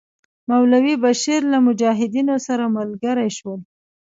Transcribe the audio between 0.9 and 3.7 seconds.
بشیر له مجاهدینو سره ملګري شول.